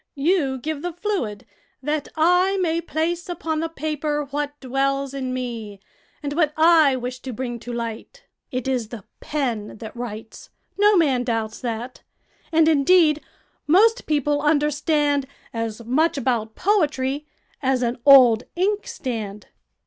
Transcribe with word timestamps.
You 0.17 0.57
give 0.57 0.81
the 0.81 0.93
fluid 0.93 1.45
that 1.83 2.07
I 2.17 2.57
may 2.57 2.81
place 2.81 3.29
upon 3.29 3.59
the 3.59 3.69
paper 3.69 4.23
what 4.31 4.59
dwells 4.59 5.13
in 5.13 5.31
me, 5.31 5.79
and 6.23 6.33
what 6.33 6.53
I 6.57 6.95
wish 6.95 7.19
to 7.19 7.31
bring 7.31 7.59
to 7.59 7.71
light. 7.71 8.23
It 8.49 8.67
is 8.67 8.87
the 8.87 9.03
pen 9.19 9.77
that 9.77 9.95
writes: 9.95 10.49
no 10.75 10.97
man 10.97 11.23
doubts 11.23 11.59
that; 11.59 12.01
and, 12.51 12.67
indeed, 12.67 13.21
most 13.67 14.07
people 14.07 14.41
understand 14.41 15.27
as 15.53 15.85
much 15.85 16.17
about 16.17 16.55
poetry 16.55 17.27
as 17.61 17.83
an 17.83 17.99
old 18.03 18.45
inkstand." 18.55 19.49